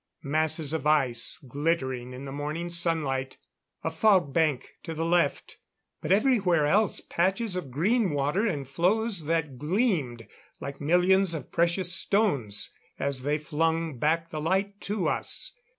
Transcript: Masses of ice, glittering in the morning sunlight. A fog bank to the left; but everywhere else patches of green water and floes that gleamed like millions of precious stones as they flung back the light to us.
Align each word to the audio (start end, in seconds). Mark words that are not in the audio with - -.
Masses 0.23 0.73
of 0.73 0.87
ice, 0.87 1.37
glittering 1.47 2.11
in 2.11 2.25
the 2.25 2.31
morning 2.31 2.71
sunlight. 2.71 3.37
A 3.83 3.91
fog 3.91 4.33
bank 4.33 4.71
to 4.81 4.95
the 4.95 5.05
left; 5.05 5.57
but 6.01 6.11
everywhere 6.11 6.65
else 6.65 7.01
patches 7.01 7.55
of 7.55 7.69
green 7.69 8.09
water 8.09 8.43
and 8.47 8.67
floes 8.67 9.25
that 9.25 9.59
gleamed 9.59 10.27
like 10.59 10.81
millions 10.81 11.35
of 11.35 11.51
precious 11.51 11.93
stones 11.93 12.73
as 12.97 13.21
they 13.21 13.37
flung 13.37 13.99
back 13.99 14.31
the 14.31 14.41
light 14.41 14.81
to 14.81 15.07
us. 15.07 15.53